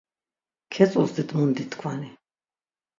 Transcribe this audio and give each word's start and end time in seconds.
Ǩetzozdit 0.73 1.29
munditkvani. 1.37 2.11